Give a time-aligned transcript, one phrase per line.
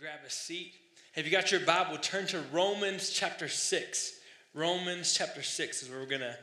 [0.00, 0.72] grab a seat.
[1.12, 1.96] Have you got your Bible?
[1.98, 4.18] Turn to Romans chapter 6.
[4.52, 6.36] Romans chapter 6 is where we're going to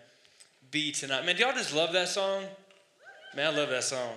[0.72, 1.26] be tonight.
[1.26, 2.46] Man, do y'all just love that song?
[3.36, 4.14] Man, I love that song.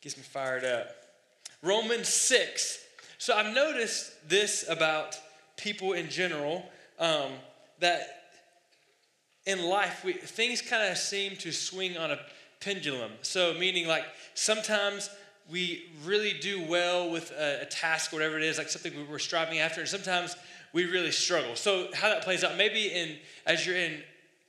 [0.00, 0.88] Gets me fired up.
[1.62, 2.78] Romans 6.
[3.18, 5.18] So I've noticed this about
[5.58, 6.64] people in general
[6.98, 7.32] um,
[7.80, 8.22] that
[9.44, 12.18] in life, we, things kind of seem to swing on a
[12.60, 13.12] pendulum.
[13.20, 15.10] So, meaning like sometimes
[15.50, 19.58] we really do well with a, a task, whatever it is, like something we're striving
[19.58, 20.36] after, and sometimes
[20.72, 21.54] we really struggle.
[21.56, 24.00] So how that plays out, maybe in as you're in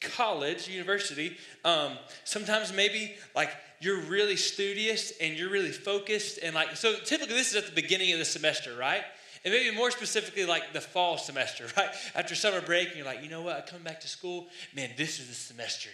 [0.02, 3.52] college, university, um, sometimes maybe like
[3.82, 7.82] you're really studious and you're really focused, and like so typically this is at the
[7.82, 9.04] beginning of the semester, right?
[9.44, 11.90] And maybe more specifically, like the fall semester, right?
[12.16, 13.58] After summer break, and you're like, you know what?
[13.58, 14.92] I come back to school, man.
[14.98, 15.90] This is the semester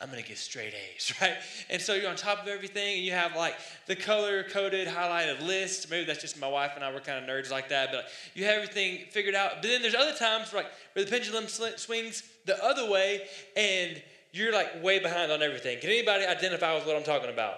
[0.00, 1.36] I'm gonna get straight A's, right?
[1.70, 3.54] And so you're on top of everything, and you have like
[3.86, 5.90] the color coded, highlighted list.
[5.90, 8.44] Maybe that's just my wife and I were kind of nerds like that, but you
[8.44, 9.62] have everything figured out.
[9.62, 13.22] But then there's other times where, like where the pendulum swings the other way,
[13.56, 15.80] and you're like way behind on everything.
[15.80, 17.54] Can anybody identify with what I'm talking about?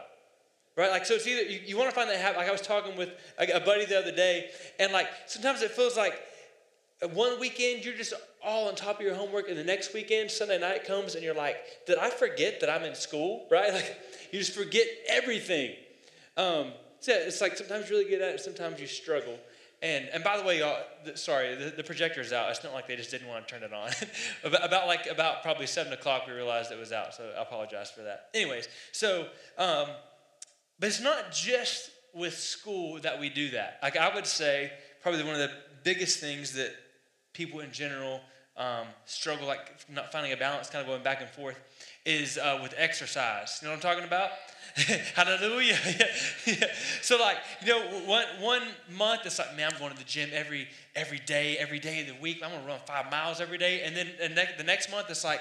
[0.77, 0.91] Right?
[0.93, 2.39] Like, so it's either you, you want to find that habit.
[2.39, 5.73] Like, I was talking with a, a buddy the other day, and like sometimes it
[5.73, 6.15] feels like
[7.13, 10.59] one weekend you're just all on top of your homework, and the next weekend, Sunday
[10.59, 13.47] night comes, and you're like, Did I forget that I'm in school?
[13.51, 13.73] Right?
[13.73, 13.97] Like,
[14.33, 15.75] you just forget everything.
[16.37, 19.39] Um, so it's like sometimes you're really good at it, sometimes you struggle.
[19.81, 20.77] And, and by the way, y'all,
[21.15, 22.51] sorry, the, the projector's out.
[22.51, 23.91] It's not like they just didn't want to turn it on.
[24.45, 27.15] about, about, like about probably seven o'clock, we realized it was out.
[27.15, 28.29] So I apologize for that.
[28.35, 29.87] Anyways, so um,
[30.81, 33.79] but it's not just with school that we do that.
[33.83, 35.53] Like I would say, probably one of the
[35.85, 36.75] biggest things that
[37.39, 38.21] people in general
[38.57, 41.57] um, struggle like not finding a balance, kind of going back and forth,
[42.05, 43.61] is uh, with exercise.
[43.63, 44.31] You know what I'm talking about?
[45.15, 45.79] Hallelujah.
[46.47, 46.67] yeah.
[47.03, 50.31] So like, you know, one one month it's like, man, I'm going to the gym
[50.33, 50.67] every
[50.97, 52.43] every day, every day of the week.
[52.45, 53.83] I'm gonna run five miles every day.
[53.83, 55.41] And then and the next month it's like,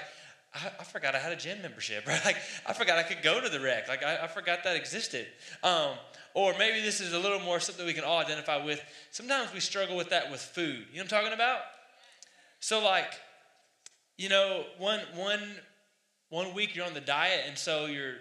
[0.54, 2.24] I, I, forgot I had a gym membership, right?
[2.24, 3.88] Like I forgot I could go to the rec.
[3.88, 5.26] Like I, I forgot that existed.
[5.64, 5.90] Um,
[6.34, 8.80] or maybe this is a little more something we can all identify with.
[9.10, 10.86] Sometimes we struggle with that with food.
[10.92, 11.58] You know what I'm talking about?
[12.60, 13.12] So like,
[14.16, 15.42] you know, one one
[16.30, 18.16] one week you're on the diet, and so you're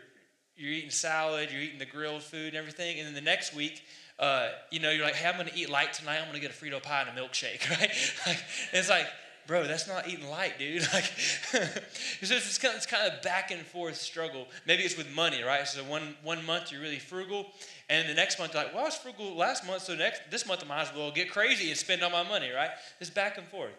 [0.55, 3.83] you're eating salad, you're eating the grilled food and everything, and then the next week,
[4.19, 6.19] uh, you know, you're like, hey, I'm gonna eat light tonight.
[6.19, 7.91] I'm gonna get a Frito pie and a milkshake, right?
[8.25, 8.43] Like,
[8.73, 9.07] it's like,
[9.45, 10.81] bro, that's not eating light, dude.
[10.93, 11.11] Like,
[11.53, 14.47] it's just it's kind, of, it's kind of back and forth struggle.
[14.65, 15.67] Maybe it's with money, right?
[15.67, 17.47] So one one month you're really frugal,
[17.89, 20.47] and the next month you're like, well, I was frugal last month, so next this
[20.47, 22.71] month I might as well get crazy and spend all my money, right?
[22.99, 23.73] It's back and forth.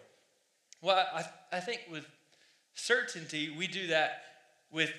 [0.81, 2.05] Well, I, I think with
[2.73, 4.21] certainty, we do that
[4.71, 4.93] with,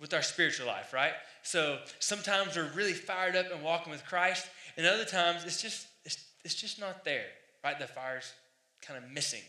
[0.00, 1.12] with our spiritual life, right?
[1.42, 5.86] So sometimes we're really fired up and walking with Christ, and other times it's just,
[6.04, 7.26] it's, it's just not there,
[7.62, 7.78] right?
[7.78, 8.32] The fire's
[8.82, 9.42] kind of missing.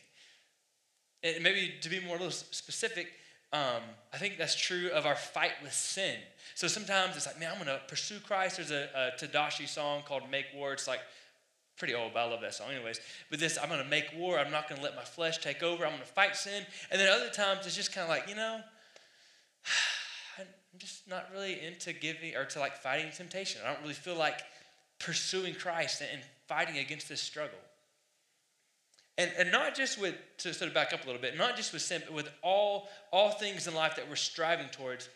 [1.24, 3.08] And maybe to be more a little specific,
[3.52, 3.81] um,
[4.14, 6.18] I think that's true of our fight with sin.
[6.54, 8.58] So sometimes it's like, man, I'm going to pursue Christ.
[8.58, 10.74] There's a, a Tedashii song called Make War.
[10.74, 11.00] It's like,
[11.78, 13.00] pretty old, but I love that song anyways.
[13.30, 14.40] But this, I'm going to make war.
[14.40, 15.86] I'm not going to let my flesh take over.
[15.86, 16.66] I'm going to fight sin.
[16.91, 18.59] And then other times it's just kind of like, you know,
[20.40, 20.46] I'm
[20.78, 23.62] just not really into giving or to like fighting temptation.
[23.63, 24.41] I don't really feel like
[25.00, 27.59] pursuing Christ and fighting against this struggle.
[29.18, 31.72] And, and not just with, to sort of back up a little bit, not just
[31.72, 35.07] with sin, but with all, all things in life that we're striving towards,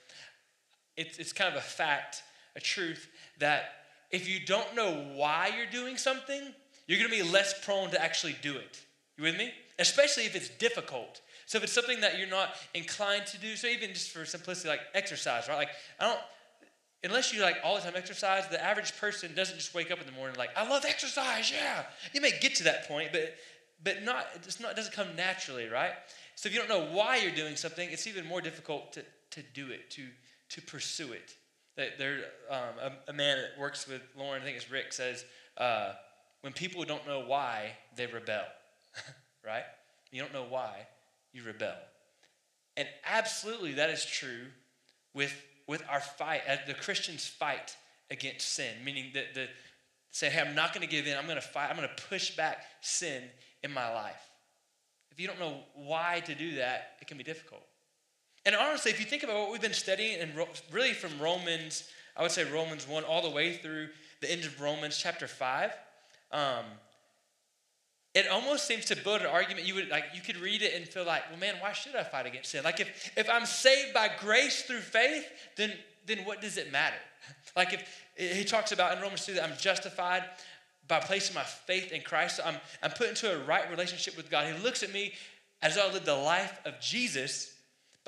[0.96, 2.24] it's, it's kind of a fact,
[2.56, 3.09] a truth,
[3.40, 3.78] that
[4.12, 6.53] if you don't know why you're doing something,
[6.88, 8.81] you're going to be less prone to actually do it.
[9.18, 9.52] You with me?
[9.78, 11.22] Especially if it's difficult.
[11.46, 14.70] So if it's something that you're not inclined to do, so even just for simplicity,
[14.70, 15.58] like exercise, right?
[15.58, 16.20] Like I don't,
[17.03, 20.06] unless you like all the time exercise, the average person doesn't just wake up in
[20.06, 21.86] the morning like I love exercise, yeah.
[22.14, 23.36] You may get to that point, but
[23.84, 25.94] but not it's not it doesn't come naturally, right?
[26.36, 29.44] So if you don't know why you're doing something, it's even more difficult to to
[29.53, 30.08] do it, to
[30.50, 31.36] to pursue it.
[31.97, 32.19] There,
[32.50, 35.23] um, a, a, man that works with Lauren, I think it's Rick, says,
[35.57, 35.94] uh,
[36.41, 38.43] when people don't know why, they rebel,
[39.46, 39.64] right?
[40.11, 40.87] You don't know why,
[41.34, 41.76] you rebel.
[42.78, 44.47] And absolutely that is true
[45.14, 45.34] with,
[45.67, 47.76] with our fight, as the Christians fight
[48.11, 49.47] against sin, meaning that the
[50.11, 51.17] say, hey, I'm not going to give in.
[51.17, 51.70] I'm going to fight.
[51.70, 53.23] I'm going to push back sin
[53.64, 54.29] in my life.
[55.11, 57.64] If you don't know why to do that, it can be difficult.
[58.46, 60.32] And honestly, if you think about what we've been studying, and
[60.72, 63.90] really from Romans, I would say Romans 1 all the way through
[64.22, 65.72] the end of Romans chapter 5,
[66.32, 66.66] um,
[68.16, 70.88] it almost seems to build an argument you would like you could read it and
[70.88, 73.94] feel like well man why should i fight against sin like if if i'm saved
[73.94, 75.26] by grace through faith
[75.58, 75.72] then
[76.08, 76.96] then what does it matter
[77.56, 78.03] like if
[78.38, 80.24] he talks about in romans 2 that i'm justified
[80.90, 82.38] by placing my faith in Christ.
[82.38, 84.53] So I'm, I'm put into a right relationship with God.
[84.53, 85.14] He looks at me
[85.62, 87.53] as though I live the life of Jesus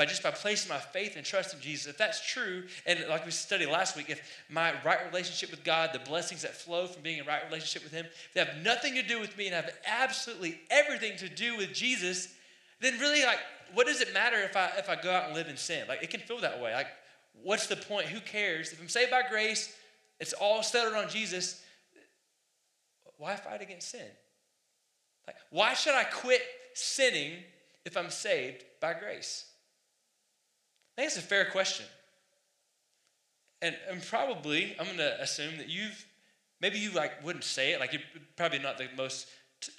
[0.02, 1.86] by just by placing my faith and trust in Jesus.
[1.86, 4.20] If that's true, and like we studied last week, if
[4.50, 7.92] my right relationship with God, the blessings that flow from being in right relationship with
[7.92, 11.72] Him, they have nothing to do with me and have absolutely everything to do with
[11.72, 12.30] Jesus,
[12.80, 13.38] then really, like,
[13.76, 15.86] what does it matter if I if I go out and live in sin?
[15.88, 16.74] Like, it can feel that way.
[16.74, 16.88] Like,
[17.44, 18.08] what's the point?
[18.08, 18.74] Who cares?
[18.74, 19.72] If I'm saved by grace,
[20.20, 21.64] it's all centered on Jesus.
[23.18, 24.10] Why fight against sin?
[25.28, 26.42] Like, why should I quit
[26.74, 27.34] sinning
[27.86, 29.46] if I'm saved by grace?
[30.98, 31.86] I think it's a fair question.
[33.62, 36.06] And, and probably, I'm going to assume that you've,
[36.60, 38.02] maybe you like wouldn't say it, like you're
[38.36, 39.28] probably not the most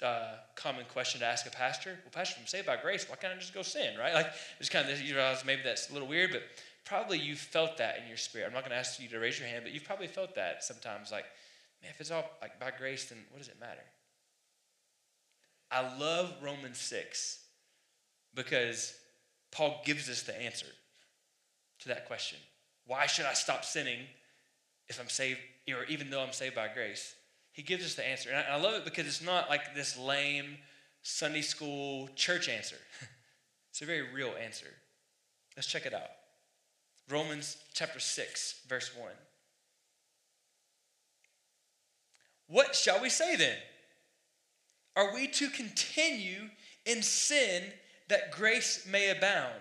[0.01, 1.99] uh, common question to ask a pastor.
[2.03, 3.09] Well, pastor, I'm saved by grace.
[3.09, 4.13] Why can't I just go sin, right?
[4.13, 4.27] Like,
[4.59, 6.43] it's kind of, you realize maybe that's a little weird, but
[6.85, 8.47] probably you've felt that in your spirit.
[8.47, 10.63] I'm not going to ask you to raise your hand, but you've probably felt that
[10.63, 11.11] sometimes.
[11.11, 11.25] Like,
[11.81, 13.83] man, if it's all like by grace, then what does it matter?
[15.69, 17.39] I love Romans 6
[18.35, 18.93] because
[19.51, 20.67] Paul gives us the answer
[21.83, 22.39] to that question.
[22.85, 23.99] Why should I stop sinning
[24.87, 25.39] if I'm saved,
[25.69, 27.15] or even though I'm saved by grace?
[27.51, 28.29] He gives us the answer.
[28.29, 30.57] And I love it because it's not like this lame
[31.03, 32.77] Sunday school church answer,
[33.69, 34.67] it's a very real answer.
[35.55, 36.09] Let's check it out.
[37.09, 39.11] Romans chapter 6, verse 1.
[42.47, 43.57] What shall we say then?
[44.95, 46.49] Are we to continue
[46.85, 47.63] in sin
[48.09, 49.59] that grace may abound?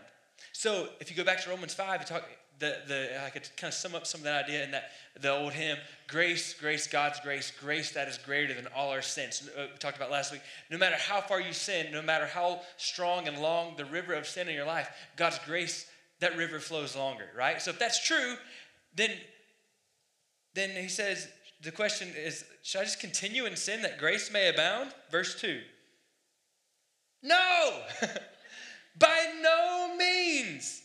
[0.62, 2.22] So if you go back to Romans 5, you talk,
[2.60, 5.32] the, the, I could kind of sum up some of that idea in that the
[5.32, 5.76] old hymn,
[6.06, 9.50] grace, grace, God's grace, grace that is greater than all our sins.
[9.58, 10.40] Uh, we talked about last week.
[10.70, 14.24] No matter how far you sin, no matter how strong and long the river of
[14.24, 15.84] sin in your life, God's grace,
[16.20, 17.60] that river flows longer, right?
[17.60, 18.36] So if that's true,
[18.94, 19.10] then,
[20.54, 21.26] then he says,
[21.60, 24.92] the question is, should I just continue in sin that grace may abound?
[25.10, 25.60] Verse 2.
[27.24, 27.80] No!
[28.98, 30.82] By no means.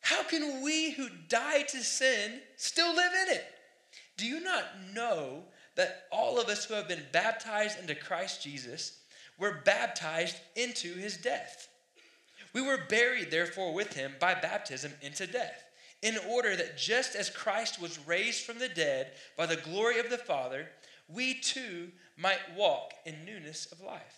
[0.00, 3.44] How can we who die to sin still live in it?
[4.16, 4.64] Do you not
[4.94, 5.44] know
[5.76, 8.98] that all of us who have been baptized into Christ Jesus
[9.38, 11.68] were baptized into his death?
[12.52, 15.62] We were buried, therefore, with him by baptism into death,
[16.02, 20.10] in order that just as Christ was raised from the dead by the glory of
[20.10, 20.68] the Father,
[21.08, 24.17] we too might walk in newness of life.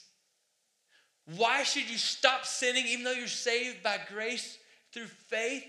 [1.25, 4.57] Why should you stop sinning even though you're saved by grace
[4.93, 5.63] through faith?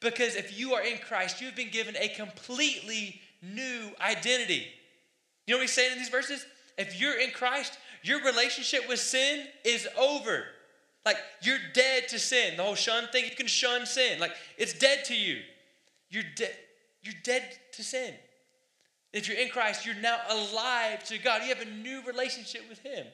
[0.00, 4.66] Because if you are in Christ, you've been given a completely new identity.
[5.46, 6.44] You know what he's saying in these verses?
[6.78, 10.44] If you're in Christ, your relationship with sin is over.
[11.04, 12.56] Like you're dead to sin.
[12.56, 14.20] The whole shun thing, you can shun sin.
[14.20, 15.40] Like it's dead to you.
[16.10, 16.54] You're dead.
[17.02, 18.14] You're dead to sin.
[19.12, 21.42] If you're in Christ, you're now alive to God.
[21.42, 23.06] You have a new relationship with Him.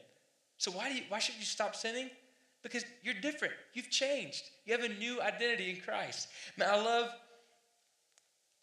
[0.58, 2.10] So why do you, why should you stop sinning?
[2.62, 3.54] Because you're different.
[3.72, 4.42] You've changed.
[4.66, 6.28] You have a new identity in Christ.
[6.56, 7.10] Man, I love,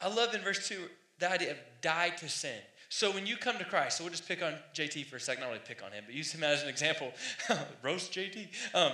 [0.02, 0.78] I love in verse 2
[1.20, 2.60] the idea of die to sin.
[2.90, 5.42] So when you come to Christ, so we'll just pick on JT for a second.
[5.42, 7.12] Not really pick on him, but use him as an example.
[7.84, 8.48] Roast JT.
[8.74, 8.92] Um,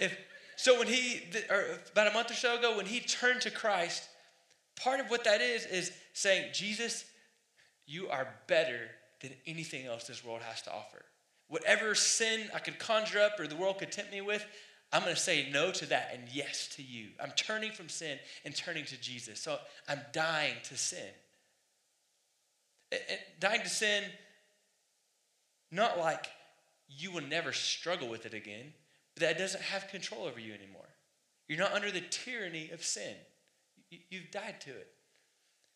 [0.00, 0.16] if,
[0.56, 1.22] so when he,
[1.92, 4.08] about a month or so ago, when he turned to Christ,
[4.76, 7.04] part of what that is is saying, Jesus,
[7.86, 11.04] you are better than anything else this world has to offer.
[11.54, 14.44] Whatever sin I could conjure up or the world could tempt me with,
[14.92, 17.10] I'm going to say no to that and yes to you.
[17.22, 19.38] I'm turning from sin and turning to Jesus.
[19.38, 19.58] So
[19.88, 21.12] I'm dying to sin.
[22.90, 24.02] And dying to sin,
[25.70, 26.26] not like
[26.88, 28.72] you will never struggle with it again,
[29.14, 30.88] but that doesn't have control over you anymore.
[31.46, 33.14] You're not under the tyranny of sin.
[34.10, 34.88] You've died to it.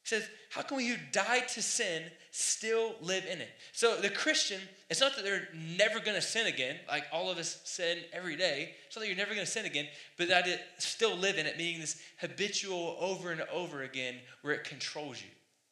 [0.08, 3.50] Says, How can we who died to sin still live in it?
[3.72, 4.60] So the Christian,
[4.90, 8.36] it's not that they're never going to sin again, like all of us sin every
[8.36, 8.74] day.
[8.86, 9.86] It's not that you're never going to sin again,
[10.16, 14.54] but that it still live in it, meaning this habitual over and over again where
[14.54, 15.28] it controls you.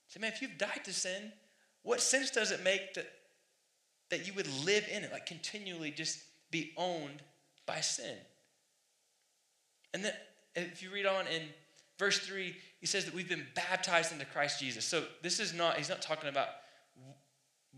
[0.09, 1.33] Say, man, if you've died to sin,
[1.83, 3.11] what sense does it make that,
[4.11, 7.23] that you would live in it, like continually just be owned
[7.64, 8.16] by sin?
[9.95, 10.12] And then
[10.55, 11.43] if you read on in
[11.99, 12.55] verse 3,
[12.87, 14.85] he says that we've been baptized into Christ Jesus.
[14.85, 16.47] So this is not, he's not talking about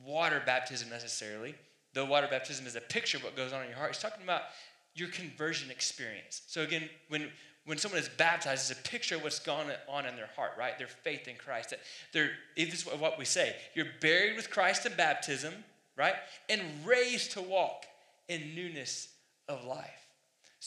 [0.05, 1.55] water baptism necessarily,
[1.95, 3.93] though water baptism is a picture of what goes on in your heart.
[3.95, 4.43] He's talking about
[4.95, 6.43] your conversion experience.
[6.47, 7.31] So again, when
[7.65, 10.77] when someone is baptized, it's a picture of what's gone on in their heart, right?
[10.77, 11.71] Their faith in Christ.
[11.71, 11.81] That
[12.13, 13.57] they're, this is what we say.
[13.75, 15.55] You're buried with Christ in baptism,
[15.97, 16.17] right?
[16.51, 17.87] And raised to walk
[18.29, 19.09] in newness
[19.49, 20.08] of life.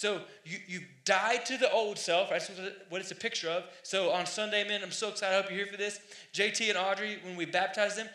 [0.01, 2.31] So you, you died to the old self.
[2.31, 2.50] That's
[2.89, 3.65] what it's a picture of.
[3.84, 5.38] So on Sunday, men, I'm so excited.
[5.38, 6.00] I hope you're here for this.
[6.34, 8.10] JT and Audrey, when we baptize them,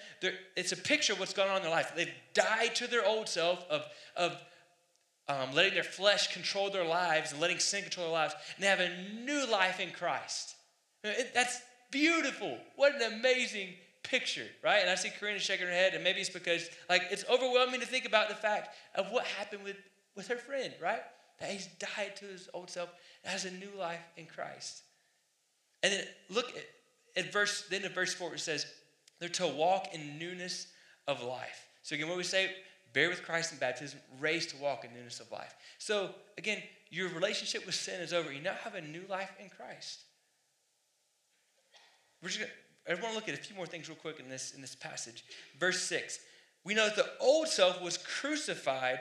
[0.57, 1.93] it's a picture of what's going on in their life.
[1.95, 4.37] They've died to their old self of, of
[5.28, 8.35] um, letting their flesh control their lives and letting sin control their lives.
[8.57, 8.90] And they have a
[9.25, 10.57] new life in Christ.
[11.05, 11.61] It, that's
[11.93, 12.59] beautiful.
[12.75, 14.81] What an amazing picture, right?
[14.81, 17.87] And I see Karina shaking her head, and maybe it's because like it's overwhelming to
[17.87, 19.76] think about the fact of what happened with,
[20.16, 21.02] with her friend, right?
[21.38, 22.90] That he's died to his old self
[23.23, 24.83] and has a new life in Christ.
[25.83, 28.66] And then look at, at verse, then in verse 4 it says,
[29.19, 30.69] they're to walk in newness
[31.07, 31.66] of life.
[31.83, 32.50] So again, what we say,
[32.93, 35.55] bear with Christ in baptism, raised to walk in newness of life.
[35.78, 38.33] So again, your relationship with sin is over.
[38.33, 40.00] You now have a new life in Christ.
[42.23, 42.52] We're just gonna,
[42.88, 44.75] I want to look at a few more things real quick in this, in this
[44.75, 45.25] passage.
[45.59, 46.19] Verse 6.
[46.64, 49.00] We know that the old self was crucified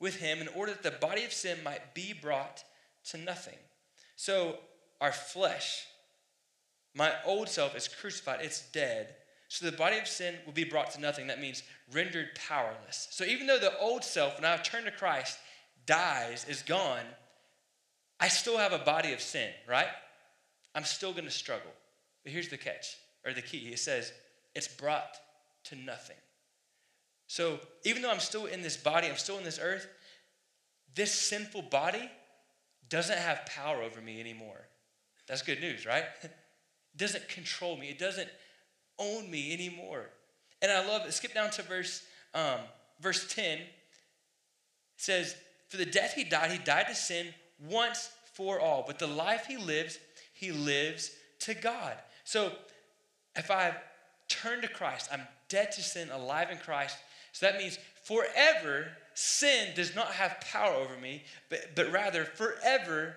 [0.00, 2.64] with him in order that the body of sin might be brought
[3.10, 3.58] to nothing.
[4.16, 4.56] So,
[5.00, 5.86] our flesh,
[6.94, 9.14] my old self is crucified, it's dead.
[9.48, 11.26] So, the body of sin will be brought to nothing.
[11.26, 13.08] That means rendered powerless.
[13.10, 15.38] So, even though the old self, when I turn to Christ,
[15.86, 17.04] dies, is gone,
[18.18, 19.88] I still have a body of sin, right?
[20.74, 21.72] I'm still going to struggle.
[22.22, 23.70] But here's the catch, or the key.
[23.72, 24.12] It says,
[24.54, 25.16] it's brought
[25.64, 26.16] to nothing.
[27.30, 29.86] So even though I'm still in this body, I'm still in this earth,
[30.96, 32.10] this sinful body
[32.88, 34.66] doesn't have power over me anymore.
[35.28, 36.02] That's good news, right?
[36.92, 37.88] It doesn't control me.
[37.88, 38.28] It doesn't
[38.98, 40.10] own me anymore.
[40.60, 41.12] And I love it.
[41.12, 42.02] Skip down to verse
[42.34, 42.58] um,
[43.00, 43.58] verse 10.
[43.58, 43.66] It
[44.96, 45.36] says,
[45.68, 47.28] For the death he died, he died to sin
[47.60, 48.82] once for all.
[48.84, 50.00] But the life he lives,
[50.34, 51.94] he lives to God.
[52.24, 52.50] So
[53.36, 53.76] if I've
[54.26, 56.96] turned to Christ, I'm dead to sin, alive in Christ,
[57.32, 63.16] so that means forever, sin does not have power over me, but, but rather forever,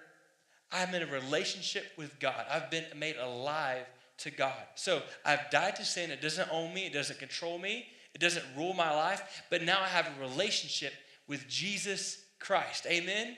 [0.71, 2.45] I'm in a relationship with God.
[2.49, 3.85] I've been made alive
[4.19, 4.63] to God.
[4.75, 6.11] So I've died to sin.
[6.11, 9.81] It doesn't own me, it doesn't control me, it doesn't rule my life, but now
[9.81, 10.93] I have a relationship
[11.27, 12.85] with Jesus Christ.
[12.87, 13.37] Amen?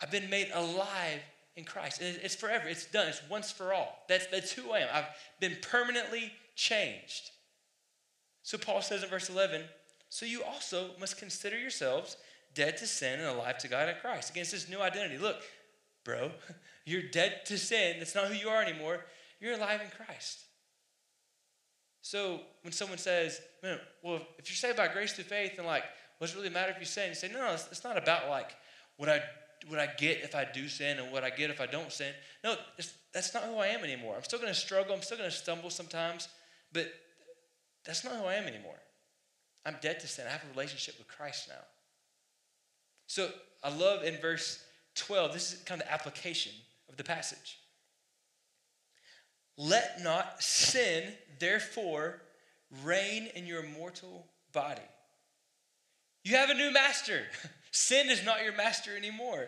[0.00, 1.20] I've been made alive
[1.56, 2.00] in Christ.
[2.00, 2.68] And it's forever.
[2.68, 3.08] It's done.
[3.08, 4.04] It's once for all.
[4.08, 4.88] That's, that's who I am.
[4.92, 5.08] I've
[5.40, 7.32] been permanently changed.
[8.48, 9.60] So Paul says in verse 11,
[10.08, 12.16] so you also must consider yourselves
[12.54, 14.30] dead to sin and alive to God in Christ.
[14.30, 15.18] Against this new identity.
[15.18, 15.42] Look,
[16.02, 16.30] bro,
[16.86, 17.96] you're dead to sin.
[17.98, 19.04] That's not who you are anymore.
[19.38, 20.38] You're alive in Christ.
[22.00, 25.84] So when someone says, man, well, if you're saved by grace through faith, and like,
[26.16, 27.10] what's it really matter if you sin?
[27.10, 28.56] You say, no, no, it's, it's not about like
[28.96, 29.20] what I
[29.66, 32.14] what I get if I do sin and what I get if I don't sin.
[32.42, 32.56] No,
[33.12, 34.14] that's not who I am anymore.
[34.16, 34.94] I'm still going to struggle.
[34.94, 36.28] I'm still going to stumble sometimes,
[36.72, 36.90] but
[37.88, 38.78] that's not who I am anymore.
[39.64, 40.26] I'm dead to sin.
[40.28, 41.64] I have a relationship with Christ now.
[43.06, 43.30] So
[43.64, 44.62] I love in verse
[44.94, 46.52] 12, this is kind of the application
[46.90, 47.58] of the passage.
[49.56, 51.02] Let not sin,
[51.38, 52.20] therefore,
[52.84, 54.82] reign in your mortal body.
[56.24, 57.22] You have a new master.
[57.70, 59.46] Sin is not your master anymore.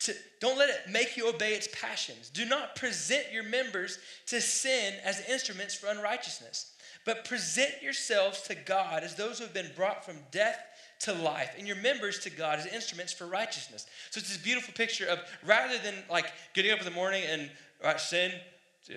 [0.00, 2.30] To, don't let it make you obey its passions.
[2.30, 6.72] Do not present your members to sin as instruments for unrighteousness
[7.04, 10.58] but present yourselves to God as those who have been brought from death
[11.00, 13.86] to life, and your members to God as instruments for righteousness.
[14.10, 17.50] So it's this beautiful picture of rather than like getting up in the morning and
[17.82, 18.32] right, sin,
[18.88, 18.94] uh,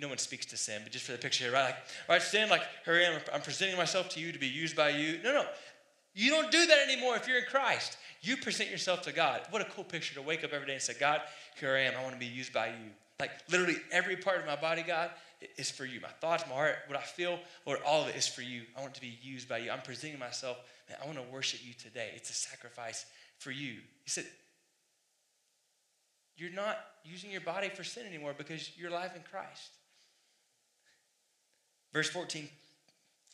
[0.00, 1.64] no one speaks to sin, but just for the picture, here, right?
[1.64, 1.76] Like,
[2.08, 5.18] right, sin, like, hurry, I'm, I'm presenting myself to you to be used by you.
[5.22, 5.46] No, no.
[6.14, 7.98] You don't do that anymore if you're in Christ.
[8.22, 9.42] You present yourself to God.
[9.50, 11.20] What a cool picture to wake up every day and say, God,
[11.58, 11.94] here I am.
[11.98, 12.90] I want to be used by you.
[13.20, 15.10] Like literally every part of my body, God,
[15.56, 16.00] is for you.
[16.00, 18.62] My thoughts, my heart, what I feel, Lord, all of it is for you.
[18.76, 19.70] I want to be used by you.
[19.70, 20.58] I'm presenting myself.
[20.88, 22.10] Man, I want to worship you today.
[22.14, 23.06] It's a sacrifice
[23.38, 23.74] for you.
[24.02, 24.26] He said,
[26.36, 29.70] You're not using your body for sin anymore because you're alive in Christ.
[31.92, 32.48] Verse 14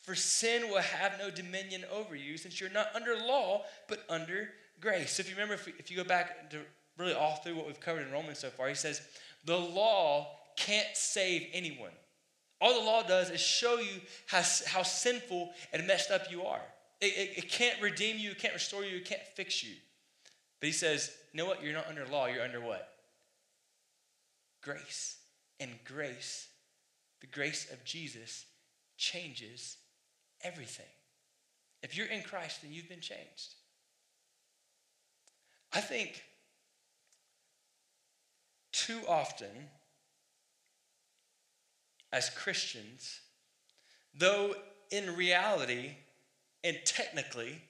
[0.03, 4.49] For sin will have no dominion over you, since you're not under law, but under
[4.79, 5.13] grace.
[5.13, 6.59] So if you remember, if, we, if you go back to
[6.97, 9.01] really all through what we've covered in Romans so far, he says,
[9.45, 11.91] The law can't save anyone.
[12.61, 16.61] All the law does is show you how, how sinful and messed up you are.
[17.01, 19.73] It, it, it can't redeem you, it can't restore you, it can't fix you.
[20.59, 21.63] But he says, you know what?
[21.63, 22.87] You're not under law, you're under what?
[24.61, 25.17] Grace.
[25.59, 26.47] And grace,
[27.19, 28.45] the grace of Jesus,
[28.97, 29.77] changes
[30.43, 30.85] everything.
[31.83, 33.55] If you're in Christ, then you've been changed.
[35.73, 36.23] I think
[38.71, 39.69] too often,
[42.11, 43.21] as Christians,
[44.13, 44.53] though
[44.91, 45.91] in reality
[46.63, 47.61] and technically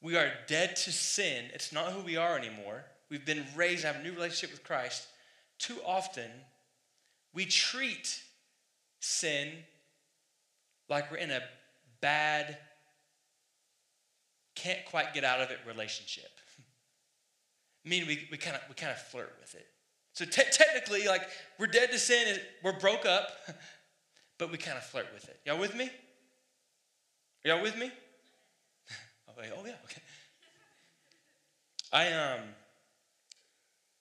[0.00, 2.84] we are dead to sin, it's not who we are anymore.
[3.10, 5.06] We've been raised, have a new relationship with Christ.
[5.58, 6.30] Too often,
[7.34, 8.22] we treat
[9.00, 9.48] sin
[10.88, 11.40] like we're in a
[12.00, 12.58] bad,
[14.54, 16.30] can't quite get out of it relationship.
[17.86, 19.66] I mean, we, we kind of we kind of flirt with it.
[20.18, 21.22] So te- technically, like
[21.60, 23.30] we're dead to sin, and we're broke up,
[24.38, 25.38] but we kind of flirt with it.
[25.46, 25.90] Y'all with me?
[27.44, 27.92] Y'all with me?
[29.28, 30.02] oh, oh yeah, okay.
[31.92, 32.40] I um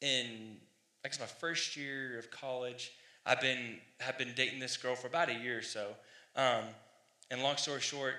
[0.02, 0.58] in
[1.06, 2.94] I guess my first year of college,
[3.24, 5.90] I've been have been dating this girl for about a year or so.
[6.36, 6.64] Um,
[7.30, 8.16] and long story short,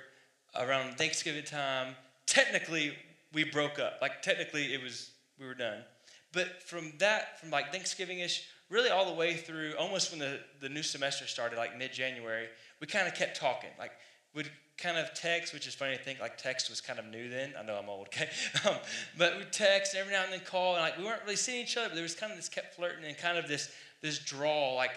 [0.55, 2.97] around Thanksgiving time, technically
[3.33, 3.95] we broke up.
[4.00, 5.83] Like technically it was we were done.
[6.32, 10.40] But from that, from like Thanksgiving ish, really all the way through almost when the,
[10.61, 12.49] the new semester started, like mid January,
[12.80, 13.70] we kind of kept talking.
[13.78, 13.92] Like
[14.35, 17.28] we'd kind of text, which is funny to think like text was kind of new
[17.28, 17.54] then.
[17.58, 18.28] I know I'm old, okay?
[18.66, 18.76] Um,
[19.16, 21.76] but we'd text every now and then call, and like we weren't really seeing each
[21.76, 23.70] other, but there was kind of this kept flirting and kind of this
[24.02, 24.92] this draw, like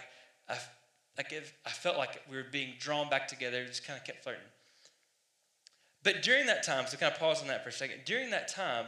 [0.50, 0.58] I,
[1.18, 4.24] like if I felt like we were being drawn back together, just kind of kept
[4.24, 4.44] flirting.
[6.04, 8.02] But during that time, so kind of pause on that for a second.
[8.06, 8.86] During that time,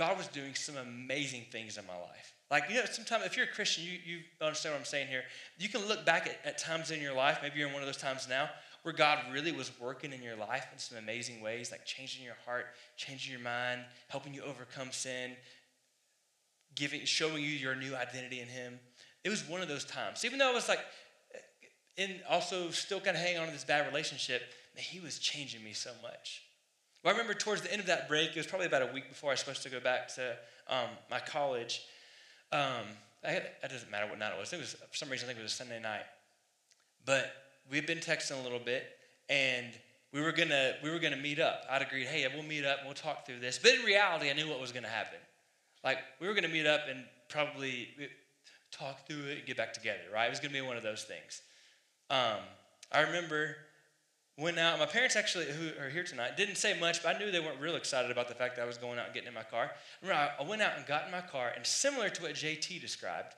[0.00, 2.32] God was doing some amazing things in my life.
[2.50, 5.24] Like, you know, sometimes if you're a Christian, you, you understand what I'm saying here.
[5.58, 7.86] You can look back at, at times in your life, maybe you're in one of
[7.86, 8.48] those times now,
[8.82, 12.38] where God really was working in your life in some amazing ways, like changing your
[12.46, 15.32] heart, changing your mind, helping you overcome sin,
[16.74, 18.80] giving, showing you your new identity in Him.
[19.22, 20.24] It was one of those times.
[20.24, 20.80] Even though I was like,
[21.98, 24.40] in also still kind of hanging on to this bad relationship,
[24.74, 26.44] man, He was changing me so much.
[27.02, 29.08] Well, I remember towards the end of that break, it was probably about a week
[29.08, 30.36] before I was supposed to go back to
[30.68, 31.82] um, my college.
[32.52, 32.84] Um,
[33.24, 34.52] had, it doesn't matter what night it was.
[34.52, 36.04] It was for some reason I think it was a Sunday night,
[37.06, 37.32] but
[37.70, 38.84] we had been texting a little bit,
[39.30, 39.66] and
[40.12, 41.64] we were gonna we were gonna meet up.
[41.70, 43.58] I'd agreed, hey, we'll meet up we'll talk through this.
[43.58, 45.18] But in reality, I knew what was gonna happen.
[45.84, 47.88] Like we were gonna meet up and probably
[48.70, 50.00] talk through it and get back together.
[50.12, 50.26] Right?
[50.26, 51.42] It was gonna be one of those things.
[52.10, 52.40] Um,
[52.92, 53.56] I remember
[54.40, 54.76] went out.
[54.76, 57.40] Uh, my parents actually, who are here tonight, didn't say much, but I knew they
[57.40, 59.42] weren't real excited about the fact that I was going out and getting in my
[59.42, 59.70] car.
[60.04, 63.34] I, I went out and got in my car, and similar to what JT described,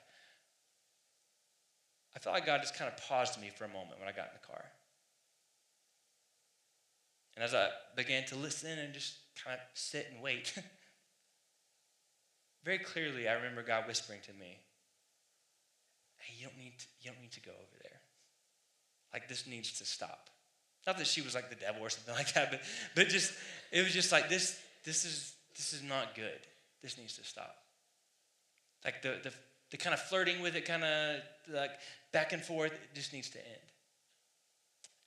[2.14, 4.26] I felt like God just kind of paused me for a moment when I got
[4.26, 4.64] in the car.
[7.36, 10.52] And as I began to listen and just kind of sit and wait,
[12.64, 14.58] very clearly I remember God whispering to me,
[16.18, 18.00] Hey, you don't need to, you don't need to go over there.
[19.12, 20.30] Like this needs to stop.
[20.87, 22.61] Not that she was like the devil or something like that, but
[22.95, 23.33] but just
[23.71, 26.40] it was just like this this is this is not good.
[26.83, 27.57] This needs to stop.
[28.85, 29.33] Like the the,
[29.71, 31.71] the kind of flirting with it, kind of like
[32.12, 33.61] back and forth, it just needs to end.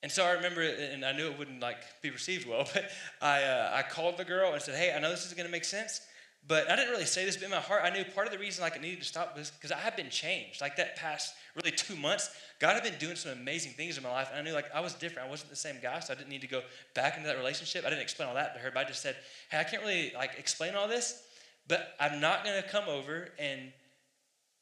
[0.04, 2.90] And so I remember, and I knew it wouldn't like be received well, but
[3.22, 5.52] I uh, I called the girl and said, "Hey, I know this is going to
[5.52, 6.02] make sense,
[6.48, 8.38] but I didn't really say this, but in my heart, I knew part of the
[8.38, 10.62] reason like it needed to stop was because I had been changed.
[10.62, 12.30] Like that past really two months,
[12.60, 14.30] God had been doing some amazing things in my life.
[14.30, 15.28] And I knew like I was different.
[15.28, 16.62] I wasn't the same guy, so I didn't need to go
[16.94, 17.84] back into that relationship.
[17.84, 19.16] I didn't explain all that to her, but I just said,
[19.50, 21.24] hey, I can't really like explain all this,
[21.68, 23.72] but I'm not gonna come over and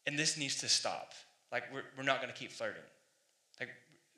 [0.05, 1.11] and this needs to stop.
[1.51, 2.81] Like we're, we're not gonna keep flirting.
[3.59, 3.69] Like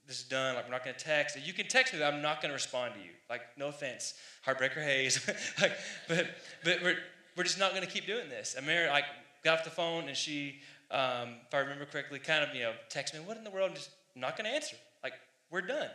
[0.07, 0.53] this is done.
[0.53, 1.35] Like we're not gonna text.
[1.43, 3.11] You can text me, but I'm not gonna respond to you.
[3.27, 4.13] Like no offense,
[4.45, 5.27] heartbreaker Hayes.
[5.61, 5.73] like,
[6.07, 6.27] but
[6.63, 6.97] but
[7.35, 8.55] we're just not going to keep doing this.
[8.55, 9.05] And Mary, like,
[9.43, 10.59] got off the phone and she,
[10.91, 13.69] um, if I remember correctly, kind of, you know, text me, what in the world?
[13.69, 14.75] I'm just not going to answer.
[15.03, 15.13] Like,
[15.51, 15.89] we're done.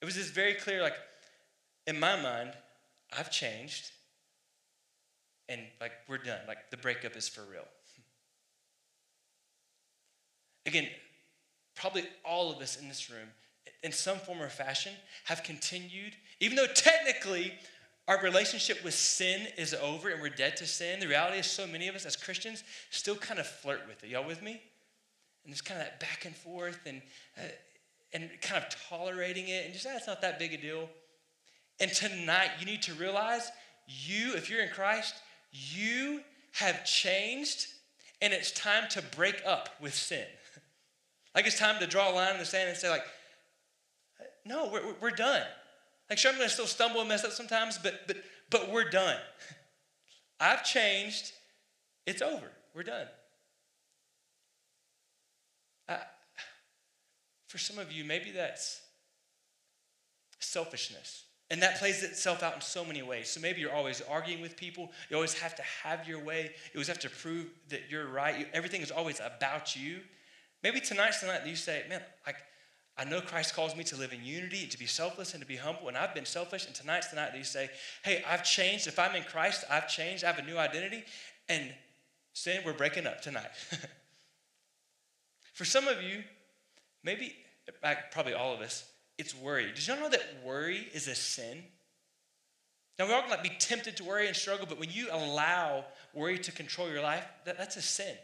[0.00, 0.96] It was just very clear, like,
[1.86, 2.52] in my mind,
[3.16, 3.90] I've changed
[5.48, 6.40] and, like, we're done.
[6.46, 7.64] Like, the breakup is for real.
[10.66, 10.88] Again,
[11.74, 13.28] probably all of us in this room,
[13.82, 14.92] in some form or fashion,
[15.24, 17.54] have continued, even though technically
[18.08, 20.98] our relationship with sin is over and we're dead to sin.
[20.98, 24.10] The reality is, so many of us as Christians still kind of flirt with it.
[24.10, 24.60] Y'all with me?
[25.44, 27.00] And there's kind of that back and forth, and
[27.38, 27.42] uh,
[28.12, 30.88] and kind of tolerating it and just, ah, not that big a deal.
[31.80, 33.50] And tonight, you need to realize
[33.86, 35.14] you, if you're in Christ,
[35.52, 37.66] you have changed
[38.20, 40.24] and it's time to break up with sin.
[41.34, 43.04] like it's time to draw a line in the sand and say, like,
[44.44, 45.42] no, we're, we're done.
[46.08, 48.16] Like, sure, I'm going to still stumble and mess up sometimes, but, but,
[48.50, 49.18] but we're done.
[50.40, 51.32] I've changed.
[52.06, 52.50] It's over.
[52.74, 53.06] We're done.
[55.88, 55.98] I,
[57.48, 58.80] for some of you, maybe that's
[60.38, 61.24] selfishness.
[61.50, 63.30] And that plays itself out in so many ways.
[63.30, 64.90] So maybe you're always arguing with people.
[65.08, 66.50] You always have to have your way.
[66.72, 68.46] You always have to prove that you're right.
[68.52, 70.00] Everything is always about you.
[70.62, 72.36] Maybe tonight's the night that you say, man, like,
[72.98, 75.54] I know Christ calls me to live in unity, to be selfless, and to be
[75.54, 76.66] humble, and I've been selfish.
[76.66, 77.70] And tonight's the night that you say,
[78.02, 78.88] hey, I've changed.
[78.88, 80.24] If I'm in Christ, I've changed.
[80.24, 81.04] I have a new identity.
[81.48, 81.72] And
[82.32, 83.50] sin, we're breaking up tonight.
[85.54, 86.24] For some of you,
[87.04, 87.36] maybe,
[88.10, 88.84] probably all of us,
[89.16, 89.66] it's worry.
[89.72, 91.62] Did y'all know that worry is a sin?
[92.98, 95.84] Now, we're all going to be tempted to worry and struggle, but when you allow
[96.14, 98.16] worry to control your life, that, that's a sin.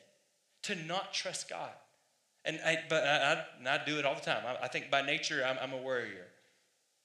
[0.65, 1.71] To not trust God.
[2.45, 4.43] And I, but I, I, I do it all the time.
[4.47, 6.27] I, I think by nature, I'm, I'm a worrier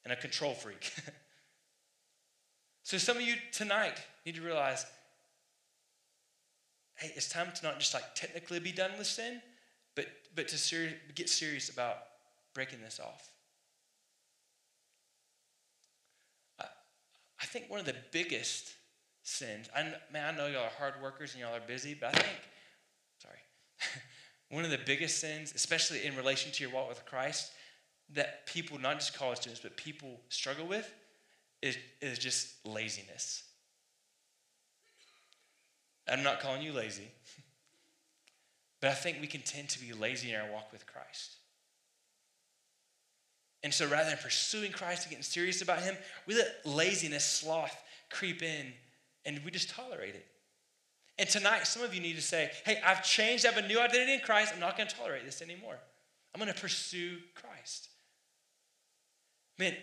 [0.04, 0.92] and a control freak.
[2.84, 4.86] so some of you tonight need to realize,
[6.96, 9.42] hey, it's time to not just like technically be done with sin,
[9.96, 11.98] but, but to get serious about
[12.54, 13.30] breaking this off.
[17.42, 18.74] I think one of the biggest
[19.24, 22.20] sins, I, man, I know y'all are hard workers and y'all are busy, but I
[22.20, 22.38] think,
[24.50, 27.52] one of the biggest sins, especially in relation to your walk with Christ,
[28.14, 30.92] that people, not just college students, but people struggle with
[31.62, 33.44] is, is just laziness.
[36.08, 37.08] I'm not calling you lazy,
[38.82, 41.36] but I think we can tend to be lazy in our walk with Christ.
[43.62, 47.76] And so rather than pursuing Christ and getting serious about Him, we let laziness, sloth
[48.10, 48.74] creep in
[49.26, 50.26] and we just tolerate it.
[51.20, 53.46] And tonight, some of you need to say, hey, I've changed.
[53.46, 54.54] I have a new identity in Christ.
[54.54, 55.78] I'm not going to tolerate this anymore.
[56.34, 57.90] I'm going to pursue Christ.
[59.58, 59.76] Man,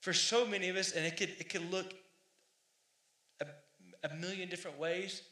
[0.00, 1.94] for so many of us, and it could, it could look
[3.40, 3.46] a,
[4.10, 5.22] a million different ways,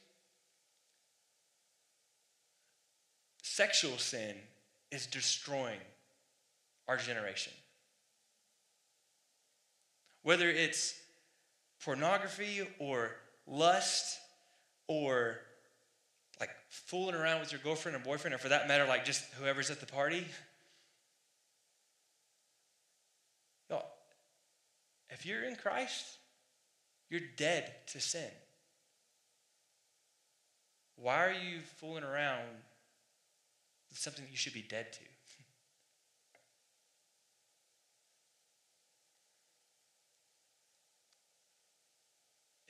[3.42, 4.36] sexual sin
[4.92, 5.80] is destroying
[6.86, 7.52] our generation.
[10.22, 10.94] Whether it's
[11.84, 13.16] pornography or
[13.48, 14.20] lust
[14.86, 15.40] or
[16.40, 19.70] like fooling around with your girlfriend or boyfriend, or for that matter, like just whoever's
[19.70, 20.26] at the party.
[23.70, 23.82] No,
[25.10, 26.18] if you're in Christ,
[27.10, 28.30] you're dead to sin.
[30.96, 32.42] Why are you fooling around
[33.90, 35.00] with something you should be dead to?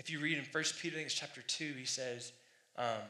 [0.05, 2.33] If you read in 1 Peter, it's chapter 2, he says
[2.77, 3.09] um,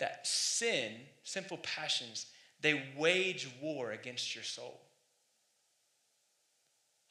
[0.00, 2.26] that sin, sinful passions,
[2.60, 4.80] they wage war against your soul.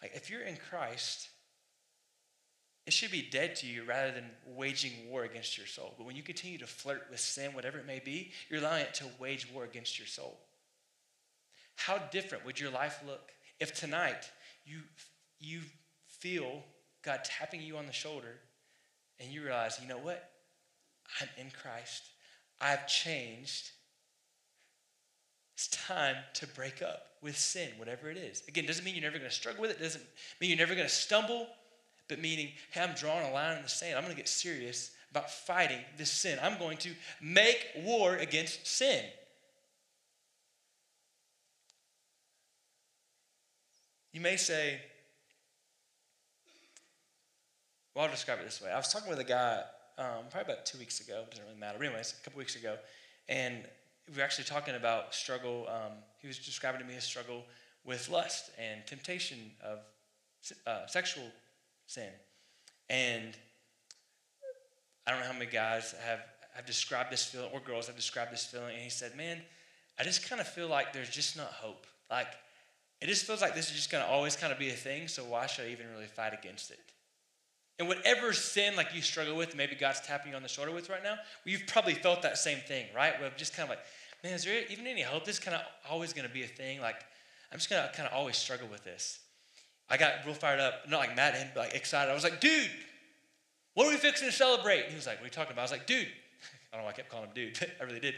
[0.01, 1.29] Like if you're in Christ,
[2.85, 5.93] it should be dead to you rather than waging war against your soul.
[5.97, 8.93] But when you continue to flirt with sin, whatever it may be, you're allowing it
[8.95, 10.37] to wage war against your soul.
[11.77, 14.29] How different would your life look if tonight
[14.65, 14.79] you,
[15.39, 15.61] you
[16.07, 16.61] feel
[17.03, 18.39] God tapping you on the shoulder,
[19.19, 20.31] and you realize, you know what?
[21.21, 22.03] I'm in Christ.
[22.61, 23.71] I've changed.
[25.55, 28.43] It's time to break up with sin, whatever it is.
[28.47, 29.79] Again, doesn't mean you're never going to struggle with it.
[29.79, 30.03] Doesn't
[30.41, 31.47] mean you're never going to stumble,
[32.07, 33.97] but meaning, hey, I'm drawing a line in the sand.
[33.97, 36.39] I'm going to get serious about fighting this sin.
[36.41, 39.03] I'm going to make war against sin.
[44.11, 44.79] You may say,
[47.93, 48.71] well, I'll describe it this way.
[48.71, 49.61] I was talking with a guy
[49.97, 51.23] um, probably about two weeks ago.
[51.23, 51.77] It doesn't really matter.
[51.77, 52.77] But anyways, a couple weeks ago,
[53.29, 53.57] and
[54.09, 55.67] we were actually talking about struggle.
[55.69, 57.43] Um, he was describing to me his struggle
[57.85, 59.79] with lust and temptation of
[60.65, 61.25] uh, sexual
[61.85, 62.09] sin.
[62.89, 63.37] And
[65.05, 66.19] I don't know how many guys have,
[66.55, 68.73] have described this feeling, or girls have described this feeling.
[68.73, 69.41] And he said, Man,
[69.99, 71.85] I just kind of feel like there's just not hope.
[72.09, 72.27] Like,
[73.01, 75.07] it just feels like this is just going to always kind of be a thing,
[75.07, 76.79] so why should I even really fight against it?
[77.79, 80.89] And whatever sin like you struggle with, maybe God's tapping you on the shoulder with
[80.89, 83.19] right now, well, you've probably felt that same thing, right?
[83.19, 83.83] Where just kind of like,
[84.23, 85.25] man, is there even any hope?
[85.25, 86.79] This is kind of always going to be a thing.
[86.81, 87.03] Like,
[87.51, 89.19] I'm just going to kind of always struggle with this.
[89.89, 92.09] I got real fired up, not like mad at him, but like excited.
[92.09, 92.69] I was like, dude,
[93.73, 94.81] what are we fixing to celebrate?
[94.81, 95.61] And he was like, what are you talking about?
[95.61, 96.07] I was like, dude,
[96.73, 98.15] I don't know why I kept calling him dude, but I really did.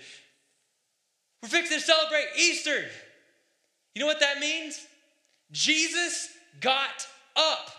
[1.42, 2.86] We're fixing to celebrate Easter.
[3.94, 4.86] You know what that means?
[5.52, 7.72] Jesus got up.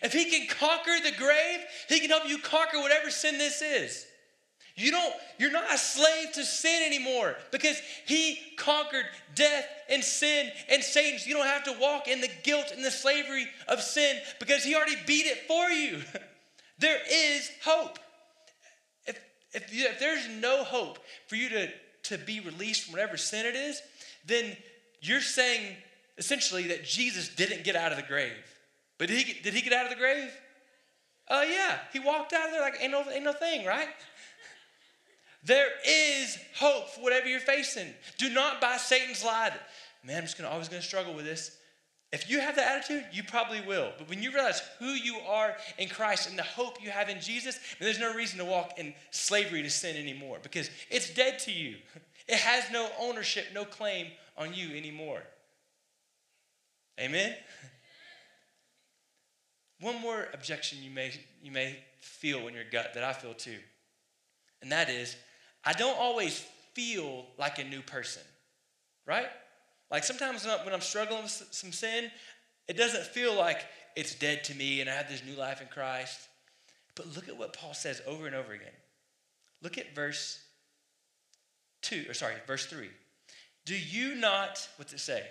[0.00, 4.06] If he can conquer the grave, he can help you conquer whatever sin this is.
[4.74, 10.50] You don't, you're not a slave to sin anymore because he conquered death and sin
[10.70, 11.18] and Satan.
[11.18, 14.64] So you don't have to walk in the guilt and the slavery of sin because
[14.64, 16.00] he already beat it for you.
[16.78, 17.98] there is hope.
[19.06, 19.20] If,
[19.52, 21.68] if, you, if there's no hope for you to,
[22.04, 23.82] to be released from whatever sin it is,
[24.24, 24.56] then
[25.02, 25.76] you're saying
[26.16, 28.32] essentially that Jesus didn't get out of the grave.
[29.02, 30.30] But did he, did he get out of the grave?
[31.28, 31.78] Oh, uh, yeah.
[31.92, 33.88] He walked out of there like ain't no, ain't no thing, right?
[35.42, 37.88] There is hope for whatever you're facing.
[38.16, 39.50] Do not buy Satan's lie.
[40.04, 41.56] Man, I'm just gonna always gonna struggle with this.
[42.12, 43.90] If you have that attitude, you probably will.
[43.98, 47.20] But when you realize who you are in Christ and the hope you have in
[47.20, 51.50] Jesus, there's no reason to walk in slavery to sin anymore because it's dead to
[51.50, 51.74] you.
[52.28, 54.06] It has no ownership, no claim
[54.38, 55.24] on you anymore.
[57.00, 57.34] Amen?
[59.82, 63.58] One more objection you may, you may feel in your gut that I feel too,
[64.62, 65.16] and that is
[65.64, 66.38] I don't always
[66.72, 68.22] feel like a new person,
[69.06, 69.26] right?
[69.90, 72.10] Like sometimes when I'm struggling with some sin,
[72.68, 73.66] it doesn't feel like
[73.96, 76.18] it's dead to me and I have this new life in Christ.
[76.94, 78.72] But look at what Paul says over and over again.
[79.62, 80.40] Look at verse
[81.82, 82.88] 2, or sorry, verse 3.
[83.64, 85.24] Do you not, what's it say?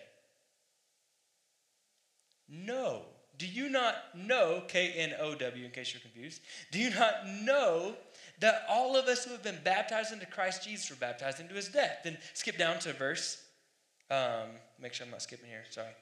[2.50, 3.04] Know.
[3.42, 6.42] Do you not know, K N O W, in case you're confused?
[6.72, 7.96] Do you not know
[8.40, 11.68] that all of us who have been baptized into Christ Jesus were baptized into his
[11.68, 12.02] death.
[12.04, 13.44] Then skip down to verse,
[14.12, 14.50] um,
[14.80, 15.96] make sure I'm not skipping here, sorry.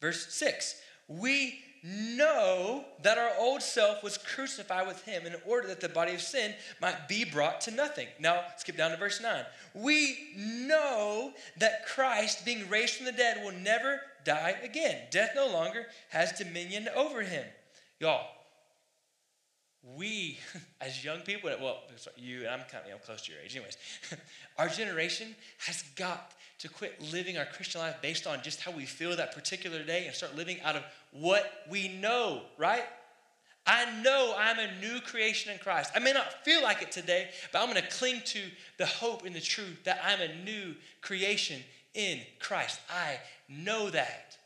[0.00, 0.74] Verse 6
[1.06, 6.14] We know that our old self was crucified with him in order that the body
[6.14, 8.08] of sin might be brought to nothing.
[8.18, 9.44] Now, skip down to verse 9.
[9.74, 14.98] We know that Christ, being raised from the dead, will never die again.
[15.10, 17.44] Death no longer has dominion over him.
[18.00, 18.26] Y'all,
[19.96, 20.38] we,
[20.80, 21.82] as young people, well,
[22.16, 23.76] you, and I'm kind of close to your age, anyways,
[24.58, 25.34] our generation
[25.66, 29.34] has got to quit living our Christian life based on just how we feel that
[29.34, 32.84] particular day and start living out of what we know, right?
[33.66, 35.92] I know I'm a new creation in Christ.
[35.94, 38.40] I may not feel like it today, but I'm going to cling to
[38.76, 41.62] the hope and the truth that I'm a new creation
[41.94, 42.80] in Christ.
[42.90, 44.36] I know that.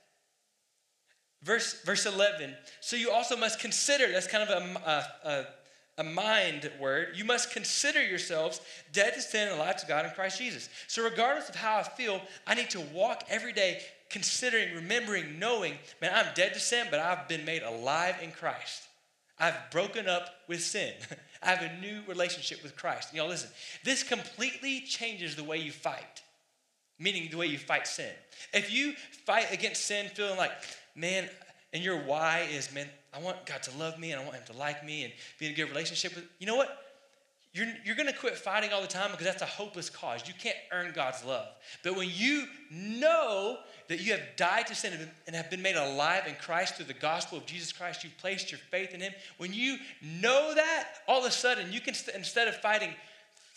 [1.42, 2.54] Verse, verse 11.
[2.80, 5.46] So you also must consider, that's kind of a, a,
[5.98, 7.11] a mind word.
[7.14, 8.61] You must consider yourselves
[8.92, 10.68] dead to sin and alive to God in Christ Jesus.
[10.88, 13.80] So, regardless of how I feel, I need to walk every day
[14.11, 18.82] considering, remembering, knowing, man, I'm dead to sin, but I've been made alive in Christ.
[19.38, 20.92] I've broken up with sin.
[21.42, 23.12] I have a new relationship with Christ.
[23.12, 23.50] You know, listen,
[23.85, 26.22] this completely changes the way you fight,
[26.98, 28.12] meaning the way you fight sin.
[28.52, 30.52] If you fight against sin feeling like,
[30.94, 31.28] man,
[31.72, 34.44] and your why is, man, I want God to love me and I want Him
[34.46, 36.82] to like me and be in a good relationship with, you know what?
[37.52, 40.28] You're, you're going to quit fighting all the time because that's a hopeless cause.
[40.28, 41.48] You can't earn God's love.
[41.82, 43.56] But when you know
[43.88, 44.92] that you have died to sin
[45.26, 48.52] and have been made alive in Christ through the gospel of Jesus Christ, you've placed
[48.52, 49.14] your faith in Him.
[49.38, 52.90] When you know that, all of a sudden, you can, instead of fighting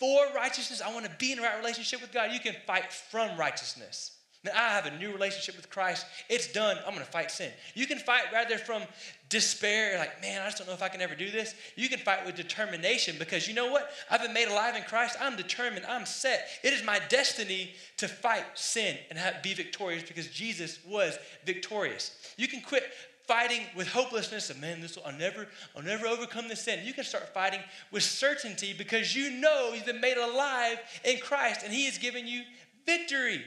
[0.00, 2.92] for righteousness, I want to be in a right relationship with God, you can fight
[2.92, 4.16] from righteousness.
[4.42, 6.06] Now, I have a new relationship with Christ.
[6.30, 6.78] It's done.
[6.86, 7.50] I'm going to fight sin.
[7.74, 8.82] You can fight rather from
[9.28, 11.54] despair, like, man, I just don't know if I can ever do this.
[11.76, 13.90] You can fight with determination because you know what?
[14.10, 15.18] I've been made alive in Christ.
[15.20, 15.84] I'm determined.
[15.86, 16.48] I'm set.
[16.64, 22.16] It is my destiny to fight sin and have, be victorious because Jesus was victorious.
[22.38, 22.84] You can quit
[23.30, 26.80] fighting with hopelessness of man this will, I'll never I'll never overcome this sin.
[26.84, 27.60] You can start fighting
[27.92, 32.26] with certainty because you know you've been made alive in Christ and he has given
[32.26, 32.42] you
[32.84, 33.44] victory.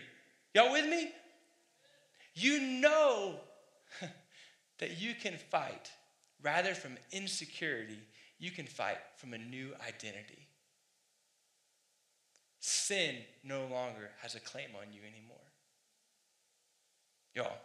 [0.54, 1.12] Y'all with me?
[2.34, 3.42] You know
[4.80, 5.92] that you can fight
[6.42, 8.00] rather from insecurity,
[8.40, 10.48] you can fight from a new identity.
[12.62, 15.38] Sin no longer has a claim on you anymore.
[17.36, 17.58] Y'all,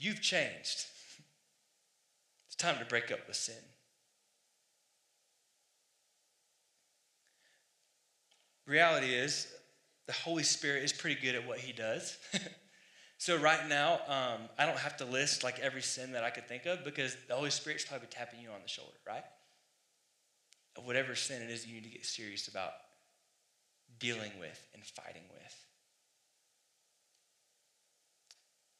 [0.00, 0.86] you've changed.
[2.48, 3.54] It's time to break up with sin.
[8.66, 9.52] Reality is,
[10.06, 12.18] the Holy Spirit is pretty good at what he does.
[13.18, 16.48] so right now, um, I don't have to list like every sin that I could
[16.48, 19.24] think of because the Holy Spirit's probably tapping you on the shoulder, right?
[20.84, 22.72] Whatever sin it is you need to get serious about
[23.98, 25.69] dealing with and fighting with.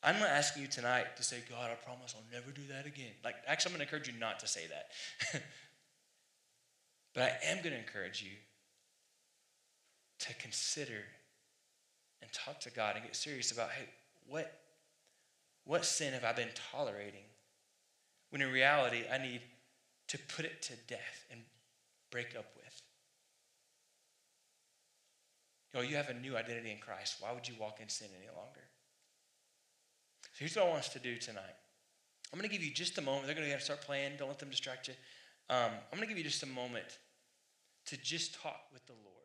[0.03, 3.13] I'm not asking you tonight to say, God, I promise I'll never do that again.
[3.23, 5.43] Like, actually, I'm going to encourage you not to say that.
[7.15, 8.31] but I am going to encourage you
[10.21, 11.03] to consider
[12.23, 13.89] and talk to God and get serious about, hey,
[14.27, 14.53] what,
[15.65, 17.25] what sin have I been tolerating?
[18.31, 19.43] When in reality, I need
[20.09, 21.41] to put it to death and
[22.11, 22.83] break up with.
[25.75, 27.17] Know, you have a new identity in Christ.
[27.21, 28.63] Why would you walk in sin any longer?
[30.41, 31.55] Here's what I want us to do tonight.
[32.33, 33.27] I'm going to give you just a moment.
[33.27, 34.13] They're going to start playing.
[34.19, 34.95] Don't let them distract you.
[35.51, 36.97] Um, I'm going to give you just a moment
[37.89, 39.20] to just talk with the Lord.